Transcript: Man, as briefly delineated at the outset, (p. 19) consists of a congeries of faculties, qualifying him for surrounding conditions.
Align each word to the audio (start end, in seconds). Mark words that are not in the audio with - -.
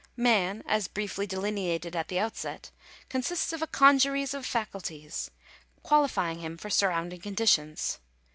Man, 0.17 0.63
as 0.65 0.87
briefly 0.87 1.27
delineated 1.27 1.95
at 1.95 2.07
the 2.07 2.17
outset, 2.17 2.71
(p. 2.81 2.89
19) 3.03 3.03
consists 3.09 3.53
of 3.53 3.61
a 3.61 3.67
congeries 3.67 4.33
of 4.33 4.47
faculties, 4.47 5.29
qualifying 5.83 6.39
him 6.39 6.57
for 6.57 6.71
surrounding 6.71 7.21
conditions. 7.21 7.99